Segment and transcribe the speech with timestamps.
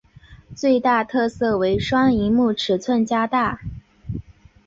[0.55, 3.61] 最大特色为双萤幕尺寸加大。